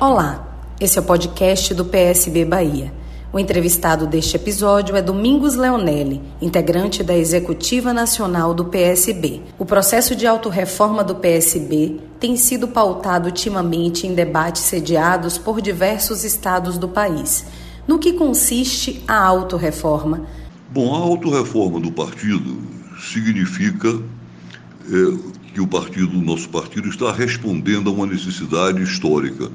[0.00, 0.46] Olá,
[0.80, 2.94] esse é o podcast do PSB Bahia.
[3.32, 9.42] O entrevistado deste episódio é Domingos Leonelli, integrante da Executiva Nacional do PSB.
[9.58, 16.22] O processo de autorreforma do PSB tem sido pautado ultimamente em debates sediados por diversos
[16.22, 17.46] estados do país.
[17.84, 20.28] No que consiste a autorreforma?
[20.70, 22.56] Bom, a autorreforma do partido
[23.00, 29.50] significa é, que o partido, o nosso partido, está respondendo a uma necessidade histórica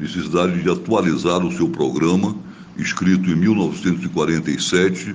[0.00, 2.34] necessidade de atualizar o seu programa,
[2.76, 5.14] escrito em 1947,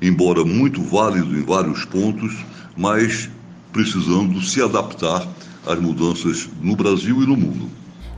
[0.00, 2.32] embora muito válido em vários pontos,
[2.76, 3.28] mas
[3.72, 5.26] precisando se adaptar
[5.66, 7.68] às mudanças no Brasil e no mundo.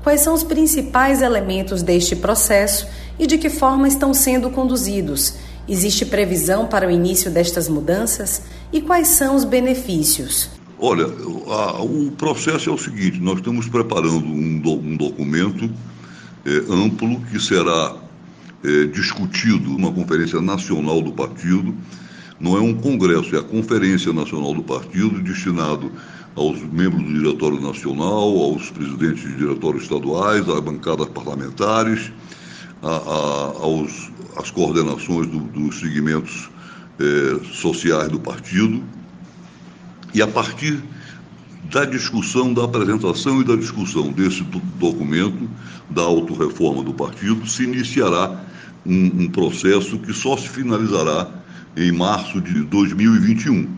[0.03, 2.87] Quais são os principais elementos deste processo
[3.19, 5.35] e de que forma estão sendo conduzidos?
[5.69, 8.43] Existe previsão para o início destas mudanças?
[8.73, 10.51] E quais são os benefícios?
[10.79, 15.71] Olha, a, o processo é o seguinte: nós estamos preparando um, do, um documento
[16.45, 17.97] é, amplo que será
[18.65, 21.75] é, discutido numa conferência nacional do partido.
[22.41, 25.93] Não é um congresso, é a Conferência Nacional do Partido, destinado
[26.35, 32.11] aos membros do Diretório Nacional, aos presidentes de diretórios estaduais, às bancadas parlamentares,
[34.37, 36.51] às coordenações do, dos segmentos
[36.99, 38.83] é, sociais do partido.
[40.13, 40.83] E a partir
[41.65, 44.43] da discussão, da apresentação e da discussão desse
[44.79, 45.49] documento,
[45.89, 48.41] da autorreforma do partido, se iniciará
[48.85, 51.29] um, um processo que só se finalizará
[51.77, 53.69] em março de 2021,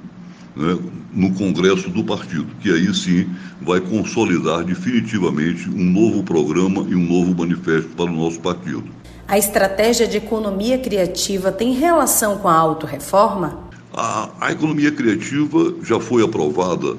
[0.57, 0.79] né,
[1.13, 3.29] no Congresso do Partido, que aí sim
[3.63, 8.85] vai consolidar definitivamente um novo programa e um novo manifesto para o nosso partido.
[9.29, 13.59] A estratégia de economia criativa tem relação com a autorreforma?
[13.93, 16.97] A, a economia criativa já foi aprovada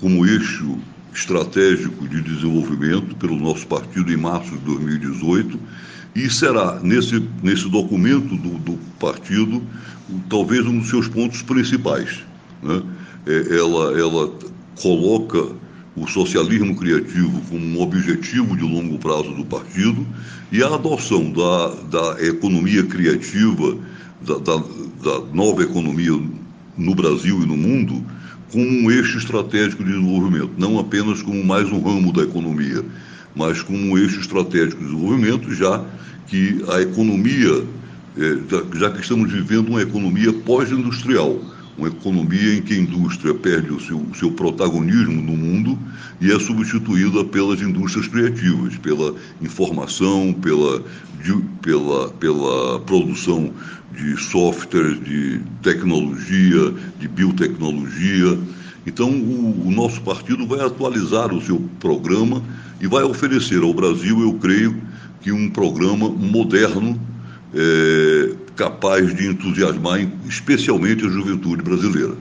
[0.00, 0.78] como eixo
[1.14, 5.58] estratégico de desenvolvimento pelo nosso partido em março de 2018
[6.14, 9.62] e será nesse, nesse documento do, do partido
[10.28, 12.22] talvez um dos seus pontos principais.
[12.62, 12.82] Né?
[13.26, 14.32] É, ela, ela
[14.80, 15.46] coloca
[15.96, 20.04] o socialismo criativo como um objetivo de longo prazo do partido
[20.50, 21.68] e a adoção da,
[22.14, 23.76] da economia criativa,
[24.20, 26.12] da, da, da nova economia
[26.76, 28.04] no Brasil e no mundo,
[28.50, 32.84] como um eixo estratégico de desenvolvimento, não apenas como mais um ramo da economia,
[33.34, 35.84] mas como um eixo estratégico de desenvolvimento, já
[36.28, 37.64] que a economia,
[38.16, 41.40] é, já que estamos vivendo uma economia pós-industrial,
[41.76, 45.78] uma economia em que a indústria perde o seu, o seu protagonismo no mundo
[46.20, 50.82] e é substituída pelas indústrias criativas, pela informação, pela,
[51.22, 53.52] de, pela, pela produção
[53.92, 58.38] de softwares, de tecnologia, de biotecnologia.
[58.86, 62.42] Então, o, o nosso partido vai atualizar o seu programa
[62.80, 64.76] e vai oferecer ao Brasil, eu creio,
[65.20, 67.00] que um programa moderno
[67.54, 68.03] é,
[68.56, 72.14] capaz de entusiasmar especialmente a juventude brasileira.